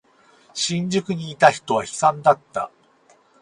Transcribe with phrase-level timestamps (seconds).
[0.55, 2.71] 新宿にいた人は悲惨だった。